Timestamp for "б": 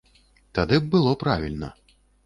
0.81-0.91